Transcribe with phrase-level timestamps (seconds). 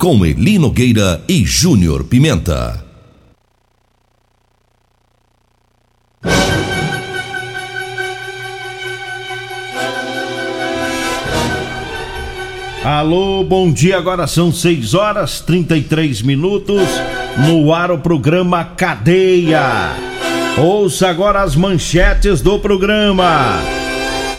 [0.00, 2.82] Com Eli Nogueira e Júnior Pimenta.
[12.82, 13.98] Alô, bom dia.
[13.98, 16.88] Agora são 6 horas 33 minutos.
[17.46, 19.90] No ar o programa Cadeia.
[20.56, 23.79] Ouça agora as manchetes do programa.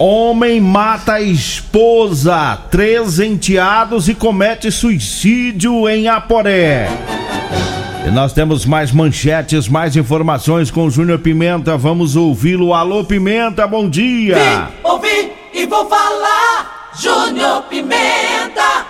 [0.03, 6.88] Homem mata a esposa, três enteados e comete suicídio em Aporé.
[8.07, 11.77] E nós temos mais manchetes, mais informações com o Júnior Pimenta.
[11.77, 12.73] Vamos ouvi-lo.
[12.73, 14.38] Alô, Pimenta, bom dia.
[14.38, 16.89] Vim, ouvi e vou falar.
[16.99, 18.88] Júnior Pimenta.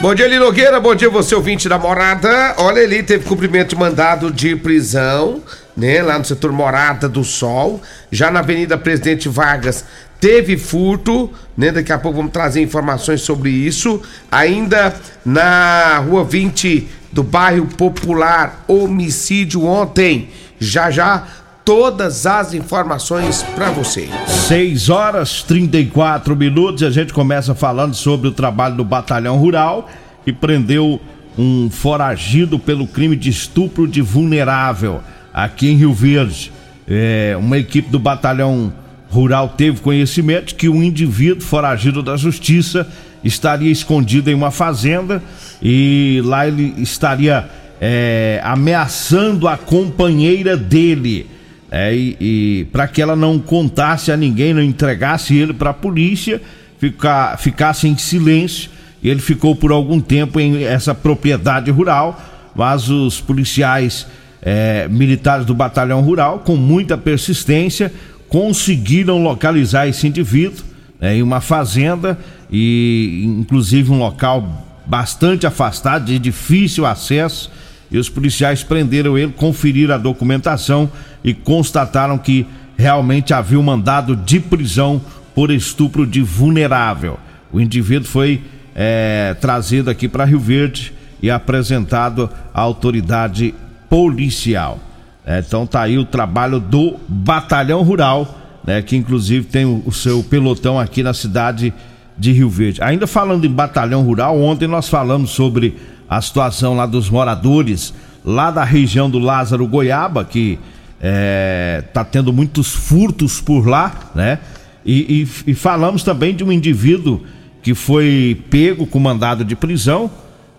[0.00, 0.80] Bom dia, Eli Nogueira.
[0.80, 2.54] Bom dia, você ouvinte da morada.
[2.56, 5.42] Olha, ele teve cumprimento de mandado de prisão,
[5.78, 6.02] né?
[6.02, 7.80] Lá no setor Morada do Sol.
[8.10, 9.84] Já na Avenida Presidente Vargas
[10.20, 11.70] teve furto, né?
[11.70, 14.02] Daqui a pouco vamos trazer informações sobre isso.
[14.30, 20.28] Ainda na Rua 20 do bairro Popular, homicídio ontem.
[20.58, 21.24] Já já
[21.64, 24.08] todas as informações para você.
[24.26, 29.88] 6 horas 34 minutos a gente começa falando sobre o trabalho do Batalhão Rural
[30.24, 31.00] que prendeu
[31.36, 35.00] um foragido pelo crime de estupro de vulnerável
[35.44, 36.52] aqui em Rio Verde.
[36.86, 38.72] É, uma equipe do Batalhão
[39.08, 42.86] Rural teve conhecimento que um indivíduo foragido da justiça
[43.22, 45.22] estaria escondido em uma fazenda
[45.62, 47.48] e lá ele estaria
[47.80, 51.26] é, ameaçando a companheira dele
[51.70, 55.74] é, e, e para que ela não contasse a ninguém, não entregasse ele para a
[55.74, 56.40] polícia,
[56.78, 58.70] ficar, ficasse em silêncio.
[59.02, 62.20] Ele ficou por algum tempo em essa propriedade rural,
[62.56, 64.06] mas os policiais
[64.42, 67.92] é, militares do batalhão rural, com muita persistência,
[68.28, 70.64] conseguiram localizar esse indivíduo
[71.00, 72.18] é, em uma fazenda
[72.50, 77.50] e, inclusive, um local bastante afastado, de difícil acesso
[77.90, 80.90] e os policiais prenderam ele, conferiram a documentação
[81.24, 82.46] e constataram que
[82.76, 85.00] realmente havia um mandado de prisão
[85.34, 87.18] por estupro de vulnerável.
[87.52, 88.42] O indivíduo foi
[88.74, 93.54] é, trazido aqui para Rio Verde e apresentado à autoridade
[93.88, 94.78] policial.
[95.24, 99.92] É, então tá aí o trabalho do Batalhão Rural, né, que inclusive tem o, o
[99.92, 101.72] seu pelotão aqui na cidade
[102.16, 102.82] de Rio Verde.
[102.82, 105.76] Ainda falando em Batalhão Rural, ontem nós falamos sobre
[106.08, 107.94] a situação lá dos moradores
[108.24, 110.58] lá da região do Lázaro Goiaba, que
[111.00, 114.38] é, tá tendo muitos furtos por lá, né?
[114.84, 117.22] E, e, e, falamos também de um indivíduo
[117.62, 120.10] que foi pego com mandado de prisão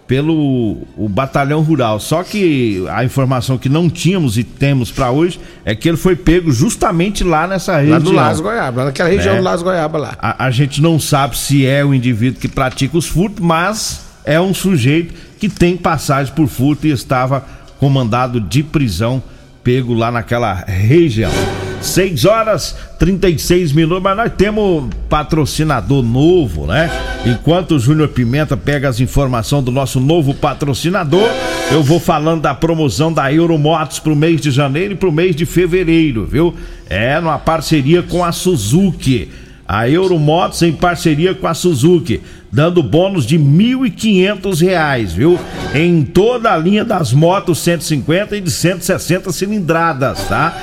[0.09, 1.99] pelo o batalhão rural.
[1.99, 6.15] Só que a informação que não tínhamos e temos para hoje é que ele foi
[6.15, 7.99] pego justamente lá nessa região.
[7.99, 9.39] Lá do Lázaro Goiaba, naquela região né?
[9.39, 10.17] do Lázaro Goiaba lá.
[10.19, 14.41] A, a gente não sabe se é o indivíduo que pratica os furtos, mas é
[14.41, 17.45] um sujeito que tem passagem por furto e estava
[17.79, 19.21] comandado de prisão,
[19.63, 21.31] pego lá naquela região.
[21.81, 26.89] 6 horas 36 minutos, mas nós temos patrocinador novo, né?
[27.25, 31.29] Enquanto o Júnior Pimenta pega as informações do nosso novo patrocinador,
[31.71, 35.45] eu vou falando da promoção da Euromotos pro mês de janeiro e pro mês de
[35.45, 36.53] fevereiro, viu?
[36.89, 39.29] É, numa parceria com a Suzuki.
[39.67, 42.21] A Euromotos em parceria com a Suzuki
[42.51, 45.39] dando bônus de R$ 1.500, viu?
[45.73, 50.55] Em toda a linha das motos 150 e de 160 cilindradas, tá?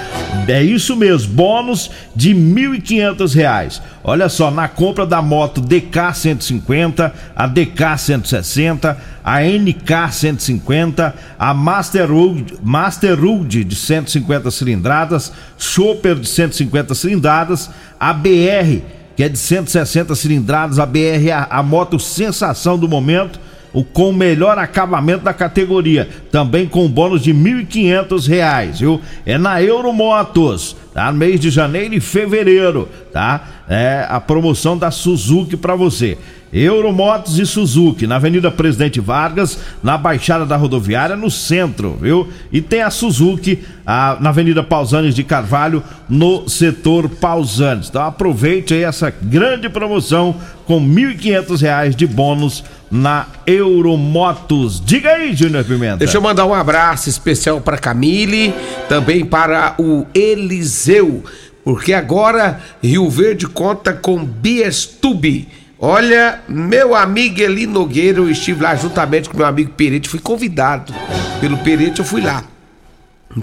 [0.49, 3.81] É isso mesmo, bônus de R$ 1.500.
[4.03, 11.55] Olha só, na compra da moto DK 150, a DK 160, a NK 150, a
[11.55, 20.15] Master Road, de 150 cilindradas, Chopper de 150 cilindradas, a BR que é de 160
[20.15, 23.41] cilindradas, a BR, a, a moto sensação do momento.
[23.73, 29.01] o com o melhor acabamento da categoria, também com bônus de R$ 1.500, viu?
[29.27, 31.13] É na Euromotos, tá?
[31.13, 33.65] Mês de janeiro e fevereiro, tá?
[33.69, 36.17] É a promoção da Suzuki para você.
[36.59, 42.29] Euromotos e Suzuki, na Avenida Presidente Vargas, na Baixada da Rodoviária, no centro, viu?
[42.51, 47.89] E tem a Suzuki a, na Avenida Pausanes de Carvalho, no setor Pausanes.
[47.89, 54.83] Então aproveite aí essa grande promoção com R$ 1.500 de bônus na Euromotos.
[54.85, 55.99] Diga aí, Júnior Pimenta.
[55.99, 58.55] Deixa eu mandar um abraço especial para Camille,
[58.89, 61.23] também para o Eliseu,
[61.63, 68.75] porque agora Rio Verde conta com Biestube Olha, meu amigo Eli Nogueira, eu estive lá
[68.75, 70.95] juntamente com meu amigo Perete, fui convidado
[71.41, 72.43] pelo Perete, eu fui lá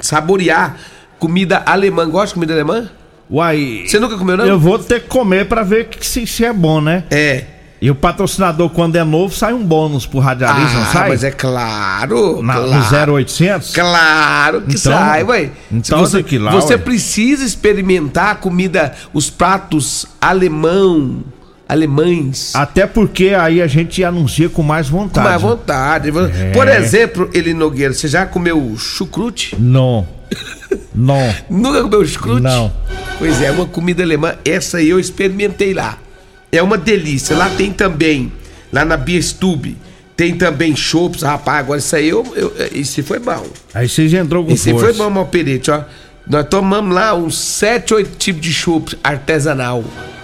[0.01, 0.75] saborear
[1.19, 2.09] comida alemã.
[2.09, 2.89] Gosta de comida alemã?
[3.30, 3.83] Uai.
[3.88, 4.45] Você nunca comeu, não?
[4.45, 7.03] Eu vou ter que comer pra ver se, se é bom, né?
[7.12, 7.45] É.
[7.80, 11.09] E o patrocinador, quando é novo, sai um bônus pro radialista, ah, não sai?
[11.09, 12.41] mas é claro.
[12.41, 13.07] Na, claro.
[13.09, 13.71] No 0800?
[13.74, 15.50] Claro que Então- sai, ué.
[15.69, 16.79] então você, que lá, você ué.
[16.79, 21.24] precisa experimentar a comida, os pratos alemão,
[21.68, 22.51] alemães.
[22.56, 25.27] Até porque aí a gente anuncia com mais Com vontade.
[25.27, 26.10] mais vontade.
[26.10, 26.51] É.
[26.51, 29.56] Por exemplo, Eli Nogueira, você já comeu chucrute?
[29.60, 30.07] Não.
[30.94, 31.33] Não.
[31.50, 32.42] Nunca comeu chucrute?
[32.42, 32.71] Não.
[33.18, 35.98] Pois é, uma comida alemã, essa aí eu experimentei lá.
[36.51, 37.36] É uma delícia.
[37.36, 38.31] Lá tem também,
[38.71, 39.77] lá na Biestube,
[40.15, 41.21] tem também chopps.
[41.24, 43.45] Rapaz, agora isso aí, eu, eu, isso foi bom.
[43.74, 44.86] Aí você já entrou com Esse força.
[44.86, 45.83] foi bom, Malperete, ó.
[46.27, 49.83] Nós tomamos lá uns 7, 8 tipos de chopp artesanal.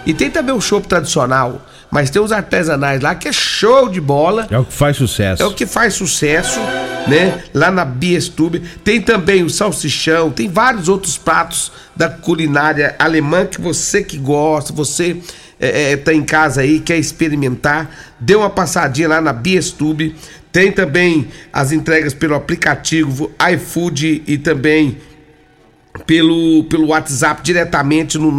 [0.09, 1.63] E tem também o chopp tradicional.
[1.91, 4.47] Mas tem os artesanais lá que é show de bola.
[4.49, 5.43] É o que faz sucesso.
[5.43, 6.59] É o que faz sucesso,
[7.07, 7.43] né?
[7.53, 8.59] Lá na Biestube.
[8.83, 14.73] Tem também o salsichão, tem vários outros pratos da culinária alemã que você que gosta,
[14.73, 15.17] você
[15.59, 17.89] é, é, tá em casa aí, quer experimentar,
[18.19, 20.15] dê uma passadinha lá na Biestube.
[20.51, 24.97] Tem também as entregas pelo aplicativo iFood e também
[26.05, 28.31] pelo, pelo WhatsApp diretamente no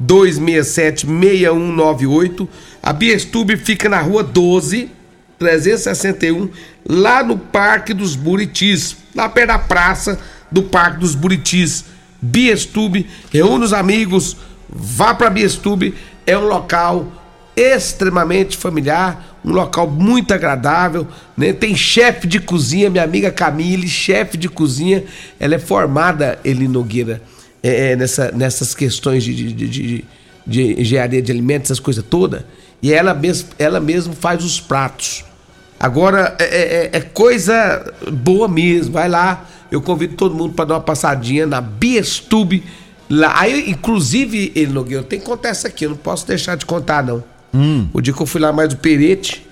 [0.00, 2.48] 992676198.
[2.82, 4.90] A Biestube fica na rua 12,
[5.38, 6.50] 361,
[6.86, 10.18] lá no Parque dos Buritis, lá perto da praça
[10.50, 11.84] do Parque dos Buritis.
[12.20, 14.36] Biestube, reúne os amigos,
[14.68, 15.94] vá para Biestube,
[16.26, 17.12] é um local
[17.56, 21.06] extremamente familiar, um local muito agradável,
[21.36, 21.52] né?
[21.52, 25.04] Tem chefe de cozinha, minha amiga Camille, chefe de cozinha,
[25.40, 27.22] ela é formada, Eli Nogueira,
[27.62, 30.04] é, é, nessa, nessas questões de, de, de,
[30.46, 32.42] de- engenharia de alimentos, essas coisas todas,
[32.82, 35.24] e ela mesmo, ela mesmo faz os pratos.
[35.80, 40.74] Agora, é, é- é coisa boa mesmo, vai lá, eu convido todo mundo para dar
[40.74, 42.62] uma passadinha na Biestube,
[43.08, 46.66] lá, aí, inclusive, Eli Nogueira, tem que contar essa aqui, eu não posso deixar de
[46.66, 47.22] contar, não.
[47.92, 49.46] O dia que eu fui lá mais do Perete,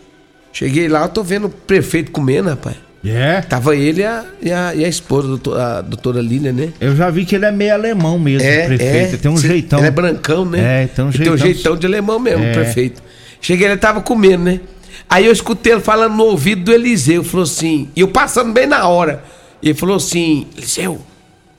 [0.53, 2.77] cheguei lá, eu tô vendo o prefeito comendo, rapaz.
[3.05, 3.41] É?
[3.41, 6.73] Tava ele e a, e a, e a esposa, a doutora, Lília, né?
[6.81, 9.19] Eu já vi que ele é meio alemão mesmo, o prefeito.
[9.19, 9.79] tem um Cê- jeitão.
[9.79, 10.85] Ele é brancão, né?
[10.85, 11.37] É, tem um Ele jeitão.
[11.37, 12.53] Tem um jeitão de alemão mesmo, É.
[12.53, 13.01] prefeito.
[13.41, 14.61] Cheguei, ele tava comendo, né?
[15.09, 18.67] Aí eu escutei ele falando no ouvido do Eliseu, falou assim, e eu passando bem
[18.67, 19.23] na hora.
[19.63, 21.01] Ele falou assim, Eliseu,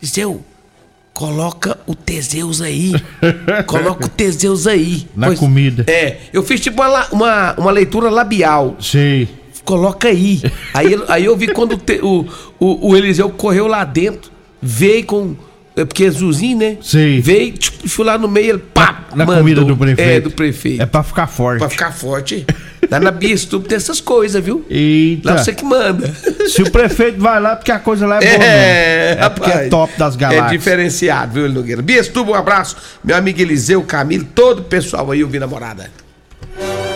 [0.01, 0.43] Eliseu,
[1.17, 2.93] coloca o Teseus aí.
[3.65, 5.07] coloca o Teseus aí.
[5.15, 5.83] Na comida.
[5.87, 8.77] É, eu fiz tipo uma, uma, uma leitura labial.
[8.79, 9.27] Sei.
[9.65, 10.39] Coloca aí.
[10.75, 12.23] Aí, aí eu vi quando o, te- o,
[12.59, 14.29] o, o Eliseu correu lá dentro,
[14.61, 15.35] veio com.
[15.75, 16.77] é Porque é Zuzinho, né?
[16.83, 17.19] Sei.
[17.19, 19.07] Veio, tipo, foi lá no meio, ele pá!
[19.15, 19.37] Na mandou.
[19.41, 20.01] comida do prefeito.
[20.09, 20.83] É, do prefeito.
[20.83, 21.59] É pra ficar forte.
[21.59, 22.45] Pra ficar forte.
[22.89, 24.65] Lá na Bia Estúpido tem essas coisas, viu?
[24.69, 25.31] Eita.
[25.33, 26.07] Lá você que manda.
[26.47, 28.45] Se o prefeito vai lá, porque a coisa lá é boa.
[28.45, 29.23] É, mesmo.
[29.25, 29.69] é porque é rapaz.
[29.69, 30.51] top das É galáxias.
[30.51, 31.81] diferenciado, viu, Nogueira?
[31.81, 32.75] Bia Estúpido, um abraço.
[33.03, 35.89] Meu amigo Eliseu, Camilo, todo o pessoal aí ouvindo a morada.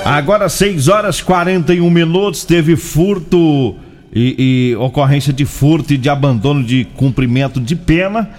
[0.04, 3.76] Agora 6 horas 41 minutos, teve furto
[4.14, 8.30] e, e ocorrência de furto e de abandono de cumprimento de pena.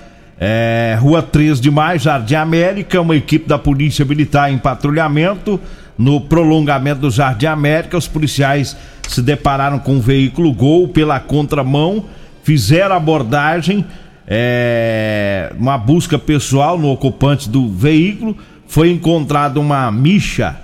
[0.40, 5.61] É, Rua 3 de Maio, Jardim América, uma equipe da Polícia Militar em patrulhamento.
[5.96, 8.76] No prolongamento do Jardim América, os policiais
[9.08, 12.04] se depararam com um veículo Gol pela contramão,
[12.42, 13.84] fizeram abordagem,
[14.26, 18.37] é, uma busca pessoal no ocupante do veículo.
[18.66, 20.56] Foi encontrada uma micha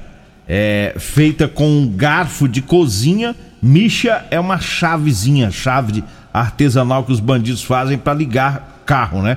[0.49, 3.37] é, feita com um garfo de cozinha.
[3.61, 9.37] Micha é uma chavezinha, chave artesanal que os bandidos fazem para ligar carro, né?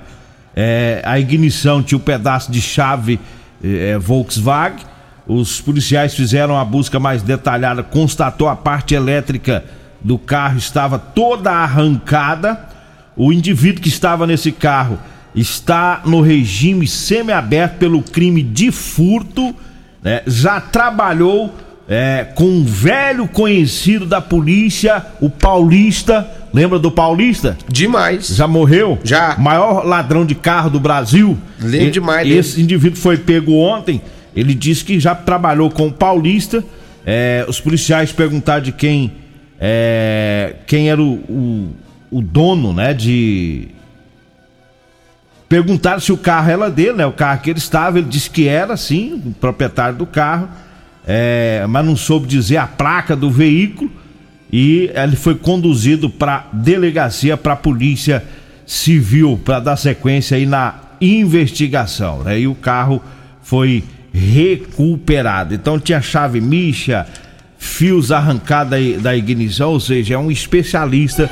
[0.55, 3.19] É, a ignição tinha um pedaço de chave
[3.63, 4.85] é, Volkswagen.
[5.27, 9.63] Os policiais fizeram a busca mais detalhada, constatou a parte elétrica
[10.03, 12.67] do carro estava toda arrancada.
[13.15, 14.97] O indivíduo que estava nesse carro
[15.35, 19.55] está no regime semiaberto pelo crime de furto,
[20.01, 20.21] né?
[20.25, 21.55] já trabalhou
[21.87, 26.29] é, com um velho conhecido da polícia, o Paulista.
[26.53, 27.57] Lembra do Paulista?
[27.67, 28.27] Demais.
[28.27, 28.99] Já morreu?
[29.03, 29.37] Já.
[29.37, 31.37] Maior ladrão de carro do Brasil.
[31.59, 32.39] Lembro demais dele.
[32.39, 34.01] Esse indivíduo foi pego ontem.
[34.35, 36.63] Ele disse que já trabalhou com o Paulista.
[37.05, 39.11] É, os policiais perguntaram de quem
[39.59, 41.75] é, quem era o, o,
[42.09, 42.93] o dono, né?
[42.93, 43.67] De
[45.47, 47.05] perguntaram se o carro era dele, né?
[47.05, 50.47] O carro que ele estava, ele disse que era, sim, o proprietário do carro,
[51.05, 53.91] é, mas não soube dizer a placa do veículo
[54.51, 58.23] e ele foi conduzido para delegacia, para polícia
[58.65, 62.39] civil, para dar sequência aí na investigação, né?
[62.39, 63.01] E o carro
[63.41, 63.83] foi
[64.13, 65.53] recuperado.
[65.53, 67.07] Então tinha chave micha,
[67.57, 71.29] fios arrancados da ignição, ou seja, é um especialista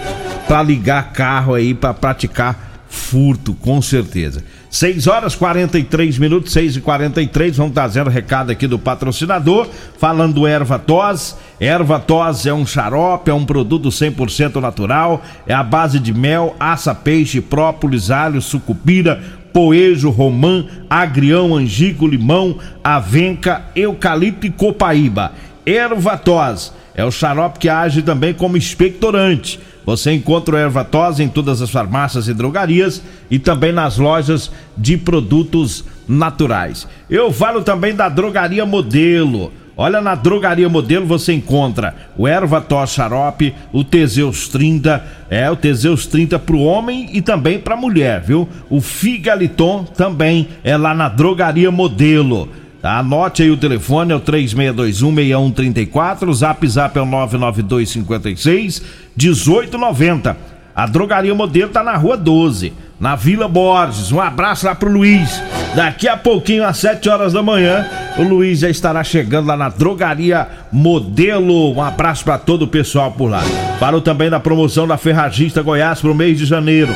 [0.48, 4.44] para ligar carro aí para praticar furto, com certeza.
[4.70, 9.68] 6 horas 43 minutos, 6 e 43 vamos trazendo recado aqui do patrocinador,
[9.98, 11.36] falando do Erva Tos.
[11.60, 16.56] Erva Tos é um xarope, é um produto 100% natural, é a base de mel,
[16.60, 19.22] aça, peixe, própolis, alho, sucupira,
[19.54, 25.34] poejo, romã, agrião, angico, limão, avenca, eucalipto e copaíba.
[25.66, 29.60] Ervatós é o xarope que age também como expectorante.
[29.86, 33.02] Você encontra o Ervatós em todas as farmácias e drogarias
[33.32, 36.88] e também nas lojas de produtos naturais.
[37.10, 39.52] Eu falo também da Drogaria Modelo.
[39.82, 46.06] Olha, na Drogaria Modelo você encontra o Ervatós Xarope, o Teseus 30, é o Teseus
[46.06, 48.46] 30 para o homem e também para a mulher, viu?
[48.70, 52.50] O Figaliton também é lá na Drogaria Modelo.
[52.82, 53.00] Tá?
[53.00, 58.82] Anote aí o telefone, é o 36216134, o zap zap é o 99256
[59.16, 60.36] 1890.
[60.76, 64.12] A Drogaria Modelo tá na Rua 12, na Vila Borges.
[64.12, 65.42] Um abraço lá pro Luiz.
[65.76, 67.88] Daqui a pouquinho, às 7 horas da manhã,
[68.18, 71.74] o Luiz já estará chegando lá na Drogaria Modelo.
[71.74, 73.42] Um abraço para todo o pessoal por lá.
[73.80, 76.94] Falo também da promoção da Ferragista Goiás pro mês de janeiro.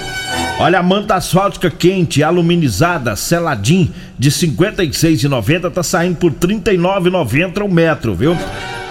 [0.60, 7.66] Olha a manta asfáltica quente, aluminizada, seladinho, de R$ 56,90 tá saindo por R$ 39,90
[7.66, 8.38] o metro, viu?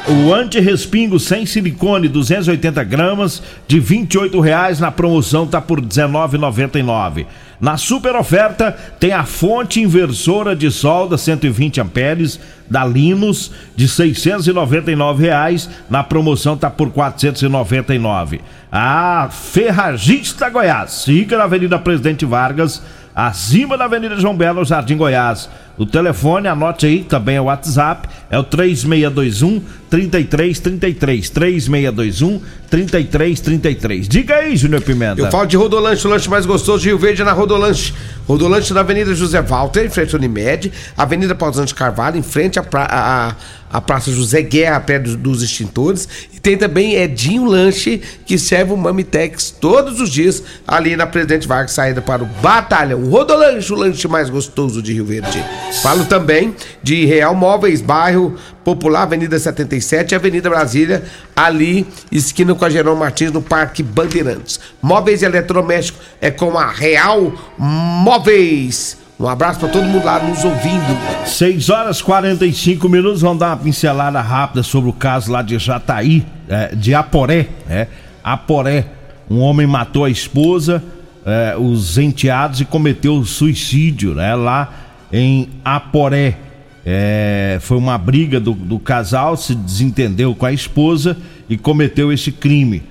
[0.08, 7.26] O anti-respingo sem silicone, 280 gramas, de 28 reais na promoção tá por R$ 19,99.
[7.60, 15.22] Na super oferta tem a fonte inversora de solda 120 amperes da Linus de 699
[15.22, 18.40] reais, na promoção tá por R$ 499.
[18.72, 22.82] A Ferragista Goiás, fica na Avenida Presidente Vargas,
[23.14, 25.48] acima da Avenida João Belo, Jardim Goiás.
[25.78, 31.30] O telefone, anote aí, também é o WhatsApp, é o 3621 3333.
[31.30, 32.40] 3621
[32.70, 34.08] 3333.
[34.08, 35.20] Diga aí, Júnior Pimenta.
[35.20, 37.94] Eu falo de Rodolanche, o lanche mais gostoso de Rio Verde é na Rodolanche.
[38.28, 42.62] Rodolanche na Avenida José Walter, em frente ao Unimed, Avenida Pausante Carvalho, em frente à,
[42.62, 43.34] pra, à,
[43.72, 46.08] à Praça José Guerra, perto dos, extintores.
[46.32, 51.48] E tem também Edinho Lanche, que serve o Mamitex todos os dias, ali na Presidente
[51.48, 53.08] Vargas, saída para o Batalhão.
[53.08, 55.42] Rodolanche, o lanche mais gostoso de Rio Verde.
[55.82, 61.02] Falo também de Real Móveis, bairro Popular, Avenida 77 e Avenida Brasília,
[61.34, 64.60] ali, esquina com a Gerão Martins, no Parque Bandeirantes.
[64.80, 69.01] Móveis e eletrodomésticos é com a Real Móveis.
[69.22, 70.98] Um abraço para todo mundo lá nos ouvindo.
[71.24, 76.26] 6 horas 45 minutos, vamos dar uma pincelada rápida sobre o caso lá de Jataí,
[76.48, 77.86] é, de Aporé, né?
[78.24, 78.84] Aporé,
[79.30, 80.82] um homem matou a esposa,
[81.24, 84.34] é, os enteados e cometeu suicídio, né?
[84.34, 84.72] Lá
[85.12, 86.36] em Aporé.
[86.84, 91.16] É, foi uma briga do, do casal, se desentendeu com a esposa
[91.48, 92.82] e cometeu esse crime.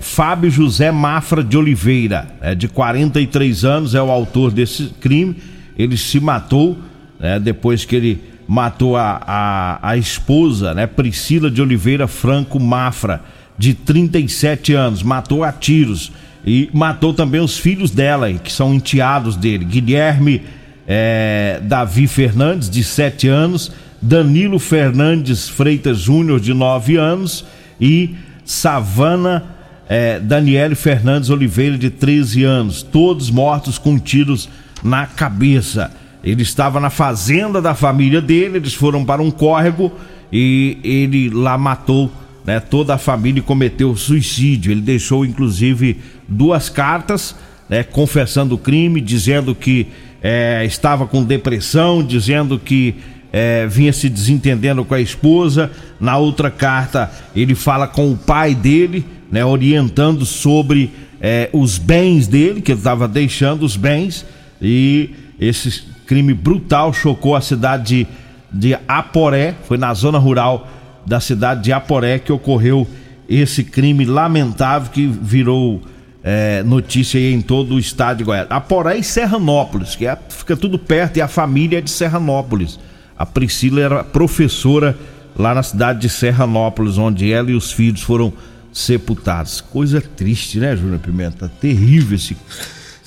[0.00, 5.36] Fábio José Mafra de Oliveira, de 43 anos, é o autor desse crime.
[5.78, 6.76] Ele se matou
[7.18, 13.22] né, depois que ele matou a, a, a esposa, né, Priscila de Oliveira Franco Mafra,
[13.58, 16.12] de 37 anos, matou a tiros
[16.46, 20.42] e matou também os filhos dela, que são enteados dele, Guilherme
[20.86, 23.70] é, Davi Fernandes, de 7 anos,
[24.00, 27.44] Danilo Fernandes Freitas Júnior, de 9 anos,
[27.80, 29.44] e Savana
[29.88, 34.48] é, Daniele Fernandes Oliveira, de 13 anos, todos mortos com tiros
[34.82, 35.90] na cabeça.
[36.22, 39.92] Ele estava na fazenda da família dele, eles foram para um córrego
[40.32, 42.10] e ele lá matou
[42.44, 44.72] né, toda a família e cometeu suicídio.
[44.72, 47.34] Ele deixou inclusive duas cartas
[47.68, 49.86] né, confessando o crime, dizendo que
[50.22, 52.94] é, estava com depressão, dizendo que
[53.32, 55.70] é, vinha se desentendendo com a esposa.
[56.00, 62.26] Na outra carta, ele fala com o pai dele, né, orientando sobre é, os bens
[62.26, 64.24] dele, que ele estava deixando os bens.
[64.60, 65.10] E
[65.40, 68.06] esse crime brutal chocou a cidade
[68.52, 70.68] de, de Aporé, foi na zona rural
[71.06, 72.86] da cidade de Aporé que ocorreu
[73.28, 75.82] esse crime lamentável que virou
[76.22, 78.46] é, notícia em todo o estado de Goiás.
[78.50, 82.78] Aporé e Serranópolis, que é, fica tudo perto, e a família é de Serranópolis.
[83.16, 84.96] A Priscila era professora
[85.36, 88.32] lá na cidade de Serranópolis, onde ela e os filhos foram
[88.72, 89.60] sepultados.
[89.60, 91.50] Coisa triste, né, Júnior Pimenta?
[91.60, 92.36] Terrível esse,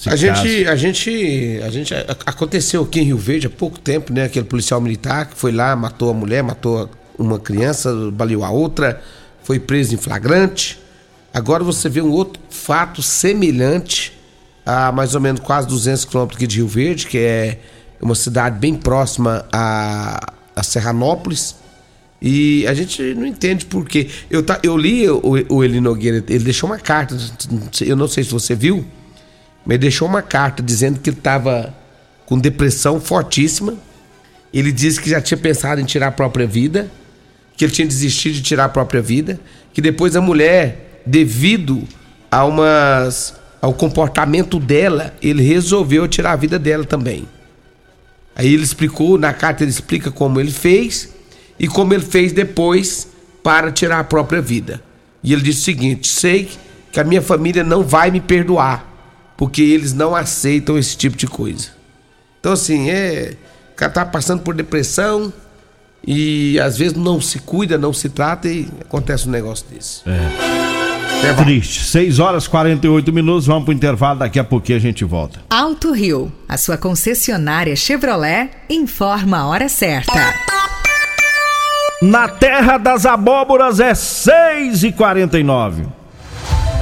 [0.06, 1.94] a gente, a gente, a gente
[2.26, 4.26] aconteceu aqui em Rio Verde há pouco tempo, né?
[4.26, 9.02] Aquele policial militar que foi lá, matou a mulher, matou uma criança, baleou a outra,
[9.44, 10.80] foi preso em flagrante.
[11.34, 14.18] Agora você vê um outro fato semelhante
[14.66, 17.60] a mais ou menos quase 200 quilômetros aqui de Rio Verde, que é
[18.02, 21.56] uma cidade bem próxima a, a Serranópolis.
[22.22, 24.10] E a gente não entende por quê.
[24.30, 27.18] Eu, tá, eu li o, o Eli Nogueira, ele deixou uma carta,
[27.82, 28.86] eu não sei se você viu,
[29.68, 31.74] ele deixou uma carta dizendo que ele estava
[32.26, 33.76] com depressão fortíssima.
[34.54, 36.90] Ele disse que já tinha pensado em tirar a própria vida,
[37.56, 39.40] que ele tinha desistido de tirar a própria vida,
[39.74, 41.88] que depois a mulher, devido
[42.30, 47.28] a umas, ao comportamento dela, ele resolveu tirar a vida dela também.
[48.36, 51.14] Aí ele explicou, na carta ele explica como ele fez
[51.60, 53.08] e como ele fez depois
[53.44, 54.82] para tirar a própria vida.
[55.24, 56.50] E ele disse o seguinte: sei
[56.92, 58.91] que a minha família não vai me perdoar,
[59.42, 61.70] porque eles não aceitam esse tipo de coisa.
[62.40, 63.34] Então, assim, é.
[63.72, 65.34] O cara tá passando por depressão
[66.06, 70.04] e às vezes não se cuida, não se trata e acontece um negócio desse.
[70.08, 71.28] É.
[71.28, 71.86] É triste.
[71.86, 75.42] 6 horas e 48 minutos, vamos pro intervalo, daqui a pouquinho a gente volta.
[75.50, 80.36] Alto Rio, a sua concessionária Chevrolet, informa a hora certa.
[82.00, 86.01] Na terra das abóboras é 6 e 49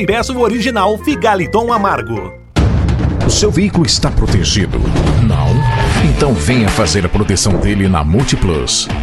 [0.00, 2.32] e o original Figaliton Amargo.
[3.26, 4.78] O seu veículo está protegido?
[5.22, 5.48] Não?
[6.10, 8.88] Então venha fazer a proteção dele na Multiplus.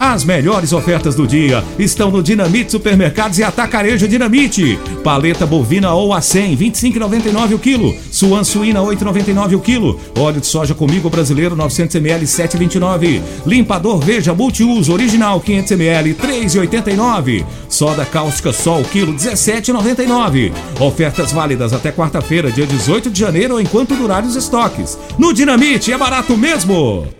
[0.00, 4.78] As melhores ofertas do dia estão no Dinamite Supermercados e Atacarejo Dinamite.
[5.04, 7.94] Paleta bovina ou a 100, 25,99 o quilo.
[8.10, 10.00] Suan suína, 8,99 o quilo.
[10.18, 13.20] Óleo de soja comigo brasileiro, 900 ml, 7,29.
[13.44, 17.44] Limpador Veja multiuso original, 500 ml, 3,89.
[17.68, 20.50] Soda cáustica Sol, quilo, 17,99.
[20.80, 24.98] Ofertas válidas até quarta-feira, dia 18 de janeiro, enquanto durarem os estoques.
[25.18, 27.19] No Dinamite é barato mesmo!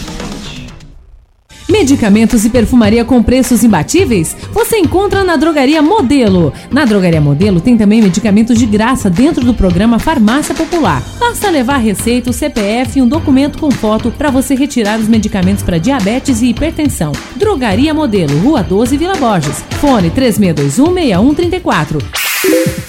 [1.71, 4.35] Medicamentos e perfumaria com preços imbatíveis?
[4.51, 6.51] Você encontra na Drogaria Modelo.
[6.69, 11.01] Na Drogaria Modelo tem também medicamentos de graça dentro do programa Farmácia Popular.
[11.17, 15.63] Basta levar receita, o CPF e um documento com foto para você retirar os medicamentos
[15.63, 17.13] para diabetes e hipertensão.
[17.37, 19.63] Drogaria Modelo, Rua 12, Vila Borges.
[19.79, 22.03] Fone 36216134.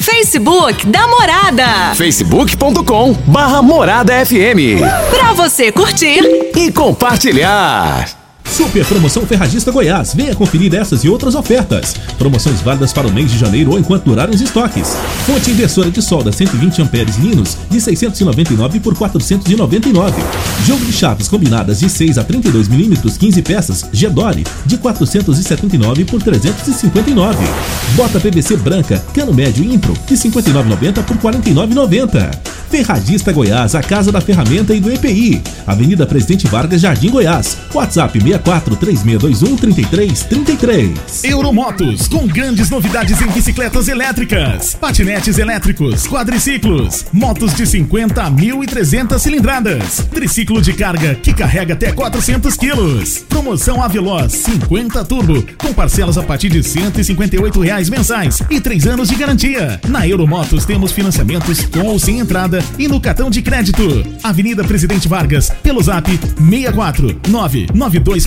[0.01, 1.95] Facebook da Morada.
[1.95, 4.81] facebook.com barra Morada FM.
[5.11, 6.21] Pra você curtir
[6.57, 8.22] e compartilhar.
[8.53, 10.13] Super Promoção Ferragista Goiás.
[10.15, 11.95] Venha conferir essas e outras ofertas.
[12.19, 14.95] Promoções válidas para o mês de janeiro ou enquanto durarem os estoques.
[15.25, 20.23] Fonte inversora de solda 120 amperes Linus de 699 por 499.
[20.67, 26.23] Jogo de chaves combinadas de 6 a 32 milímetros 15 peças Gedore de 479 por
[26.23, 27.39] 359.
[27.97, 32.53] Bota PVC branca cano médio Impro de 59,90 por 49,90.
[32.73, 35.43] Ferragista Goiás, a casa da ferramenta e do EPI.
[35.67, 37.59] Avenida Presidente Vargas, Jardim Goiás.
[37.75, 41.25] WhatsApp 64 3621 3333.
[41.25, 49.19] Euromotos, com grandes novidades em bicicletas elétricas, patinetes elétricos, quadriciclos, motos de 50 a 1.300
[49.19, 53.25] cilindradas, triciclo de carga que carrega até 400 quilos.
[53.29, 59.09] Promoção Aveloz 50 Turbo, com parcelas a partir de 158 reais mensais e 3 anos
[59.09, 59.81] de garantia.
[59.89, 64.05] Na Euromotos temos financiamentos com ou sem entrada e no cartão de crédito.
[64.23, 67.21] Avenida Presidente Vargas, pelo zap 64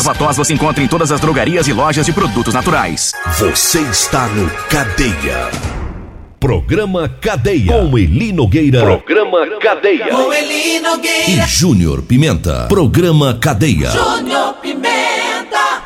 [0.00, 3.12] Erva tos você encontra em todas as drogarias e lojas de produtos naturais.
[3.38, 5.50] Você está no Cadeia.
[6.40, 7.66] Programa Cadeia.
[7.66, 8.80] Com Eli Nogueira.
[8.80, 10.06] Programa Cadeia.
[10.06, 11.44] Com Eli Nogueira.
[11.44, 12.64] E Júnior Pimenta.
[12.66, 13.90] Programa Cadeia.
[13.90, 15.82] Júnior Pimenta.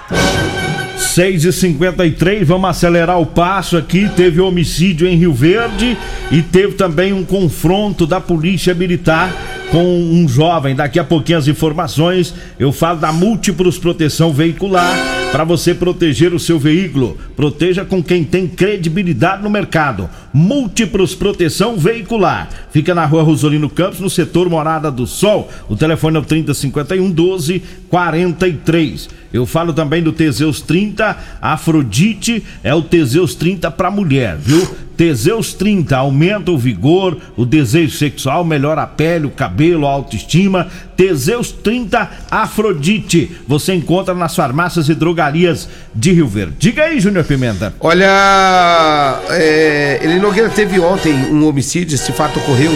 [0.97, 4.09] 6 e 53 vamos acelerar o passo aqui.
[4.15, 5.99] Teve homicídio em Rio Verde
[6.31, 9.33] e teve também um confronto da Polícia Militar
[9.75, 10.77] com um jovem.
[10.77, 12.33] Daqui a pouquinho as informações.
[12.61, 14.97] Eu falo da Múltiplos Proteção Veicular
[15.33, 17.19] para você proteger o seu veículo.
[17.35, 20.09] Proteja com quem tem credibilidade no mercado.
[20.33, 22.49] Múltiplos Proteção Veicular.
[22.71, 25.51] Fica na rua Rosolino Campos, no setor Morada do Sol.
[25.69, 29.09] O telefone é o 3051 12 43.
[29.33, 34.65] Eu falo também do Teseus 30, Afrodite é o Teseus 30 para mulher, viu?
[34.97, 40.69] Teseus 30 aumenta o vigor, o desejo sexual, melhora a pele, o cabelo, a autoestima.
[40.97, 43.37] Teseus 30 Afrodite.
[43.49, 46.55] Você encontra nas farmácias e drogarias de Rio Verde.
[46.59, 47.75] Diga aí, Júnior Pimenta.
[47.81, 52.73] Olha, é, ele Nogueira teve ontem um homicídio, esse fato ocorreu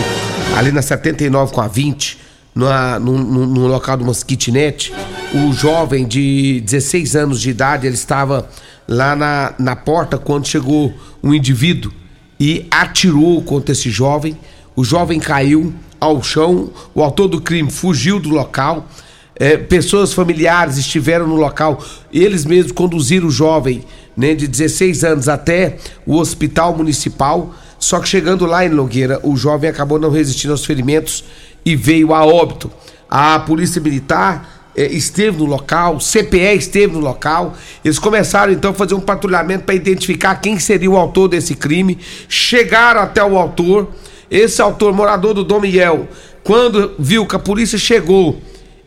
[0.57, 2.19] ali na 79 com a 20,
[2.55, 4.93] numa, num, num, local de uma kitnet.
[5.33, 8.49] O jovem de 16 anos de idade, ele estava
[8.89, 11.93] lá na, na porta quando chegou um indivíduo
[12.39, 14.37] e atirou contra esse jovem.
[14.77, 18.87] O jovem caiu ao chão, o autor do crime fugiu do local.
[19.35, 23.85] É, pessoas familiares estiveram no local, eles mesmos conduziram o jovem
[24.17, 27.55] né, de 16 anos até o hospital municipal.
[27.79, 31.25] Só que chegando lá em Nogueira, o jovem acabou não resistindo aos ferimentos
[31.65, 32.71] e veio a óbito.
[33.09, 37.55] A polícia militar esteve no local, o CPE esteve no local.
[37.85, 41.99] Eles começaram então a fazer um patrulhamento para identificar quem seria o autor desse crime.
[42.29, 43.89] Chegaram até o autor.
[44.31, 46.07] Esse autor, morador do Dom Miguel,
[46.45, 48.41] quando viu que a polícia chegou,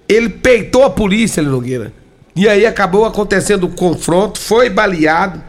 [0.08, 1.93] ele peitou a polícia, Nogueira.
[2.36, 5.43] E aí acabou acontecendo o confronto, foi baleado,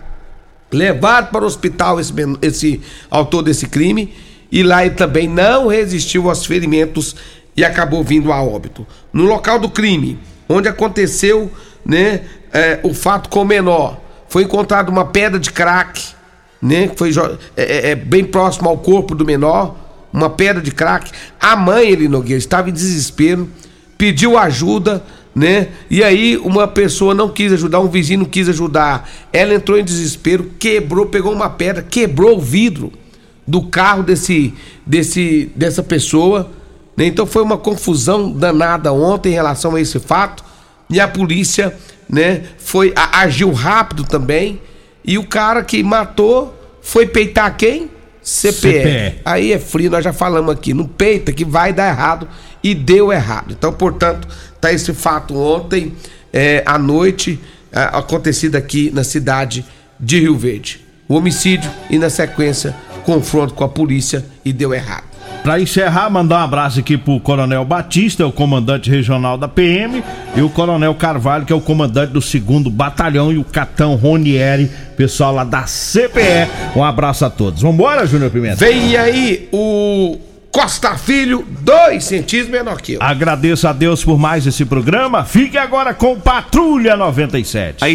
[0.70, 4.12] levado para o hospital esse, esse autor desse crime,
[4.50, 7.14] e lá ele também não resistiu aos ferimentos
[7.57, 8.87] e acabou vindo a óbito.
[9.12, 11.50] No local do crime, onde aconteceu
[11.85, 16.02] né, é, o fato com o menor, foi encontrada uma pedra de crack,
[16.61, 17.11] né, que foi
[17.57, 19.76] é, é, é, bem próximo ao corpo do menor,
[20.12, 21.11] uma pedra de crack.
[21.40, 23.48] A mãe, ele Nogueira, estava em desespero,
[23.96, 25.02] pediu ajuda,
[25.35, 25.68] né?
[25.90, 29.09] E aí uma pessoa não quis ajudar, um vizinho não quis ajudar.
[29.33, 32.92] Ela entrou em desespero, quebrou, pegou uma pedra, quebrou o vidro
[33.46, 34.52] do carro desse,
[34.87, 36.50] desse dessa pessoa.
[36.96, 37.07] Né?
[37.07, 40.44] Então foi uma confusão danada ontem em relação a esse fato.
[40.90, 41.74] E a polícia,
[42.09, 44.61] né, foi agiu rápido também.
[45.05, 47.90] E o cara que matou foi peitar quem?
[48.22, 48.52] CPE.
[48.52, 49.20] CPE.
[49.24, 50.72] Aí é frio, nós já falamos aqui.
[50.72, 52.28] Não peita que vai dar errado
[52.62, 53.52] e deu errado.
[53.52, 54.28] Então, portanto,
[54.61, 55.94] tá esse fato ontem
[56.33, 57.40] é, à noite
[57.72, 59.64] é, acontecido aqui na cidade
[59.98, 60.81] de Rio Verde.
[61.09, 65.12] O homicídio e na sequência confronto com a polícia e deu errado.
[65.42, 70.03] Para encerrar, mandar um abraço aqui pro Coronel Batista, é o comandante regional da PM,
[70.37, 74.71] e o Coronel Carvalho, que é o comandante do segundo batalhão, e o Catão Ronieri,
[74.97, 76.49] pessoal lá da CPE.
[76.77, 77.61] Um abraço a todos.
[77.61, 78.57] Vambora, Júnior Pimenta?
[78.57, 80.16] Vem aí o
[80.53, 83.03] Costa Filho, dois centímetros menor que eu.
[83.03, 85.25] Agradeço a Deus por mais esse programa.
[85.25, 87.83] Fique agora com Patrulha 97.
[87.83, 87.90] Aí